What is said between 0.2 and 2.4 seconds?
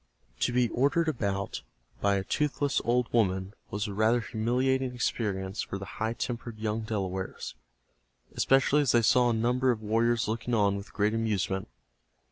To be ordered about by a